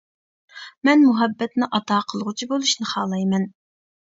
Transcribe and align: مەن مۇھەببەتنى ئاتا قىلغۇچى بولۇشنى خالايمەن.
مەن 0.87 1.03
مۇھەببەتنى 1.09 1.67
ئاتا 1.81 1.99
قىلغۇچى 2.15 2.51
بولۇشنى 2.55 2.91
خالايمەن. 2.95 3.47